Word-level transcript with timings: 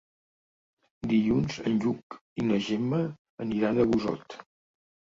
Dilluns 1.11 1.59
en 1.71 1.77
Lluc 1.85 2.17
i 2.43 2.49
na 2.49 2.59
Gemma 2.71 3.05
aniran 3.49 3.79
a 3.79 3.91
Busot. 3.95 4.43